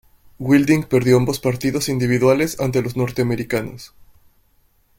Wilding 0.39 0.85
perdió 0.85 1.17
ambos 1.17 1.39
partidos 1.39 1.87
individuales 1.87 2.59
ante 2.59 2.81
los 2.81 2.97
norteamericanos. 2.97 3.93